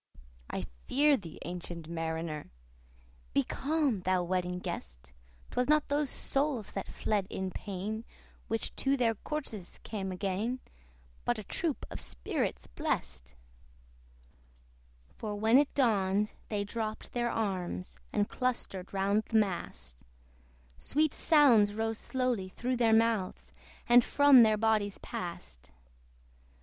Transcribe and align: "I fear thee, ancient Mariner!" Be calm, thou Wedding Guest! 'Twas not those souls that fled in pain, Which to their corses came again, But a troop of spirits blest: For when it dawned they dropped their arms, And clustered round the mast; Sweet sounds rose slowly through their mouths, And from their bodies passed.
"I 0.49 0.63
fear 0.87 1.15
thee, 1.15 1.37
ancient 1.45 1.87
Mariner!" 1.87 2.49
Be 3.35 3.43
calm, 3.43 3.99
thou 3.99 4.23
Wedding 4.23 4.57
Guest! 4.57 5.13
'Twas 5.51 5.69
not 5.69 5.89
those 5.89 6.09
souls 6.09 6.71
that 6.71 6.87
fled 6.87 7.27
in 7.29 7.51
pain, 7.51 8.03
Which 8.47 8.75
to 8.77 8.97
their 8.97 9.13
corses 9.13 9.79
came 9.83 10.11
again, 10.11 10.59
But 11.23 11.37
a 11.37 11.43
troop 11.43 11.85
of 11.91 12.01
spirits 12.01 12.65
blest: 12.65 13.35
For 15.19 15.35
when 15.35 15.59
it 15.59 15.71
dawned 15.75 16.33
they 16.49 16.63
dropped 16.63 17.13
their 17.13 17.29
arms, 17.29 17.99
And 18.11 18.27
clustered 18.27 18.91
round 18.91 19.25
the 19.25 19.37
mast; 19.37 20.01
Sweet 20.77 21.13
sounds 21.13 21.75
rose 21.75 21.99
slowly 21.99 22.49
through 22.49 22.77
their 22.77 22.91
mouths, 22.91 23.53
And 23.87 24.03
from 24.03 24.41
their 24.41 24.57
bodies 24.57 24.97
passed. 24.97 25.69